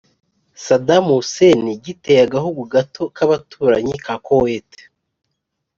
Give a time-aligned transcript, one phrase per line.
[0.65, 4.71] saddam hussein giteye agahugu gato k'abaturanyi ka koweit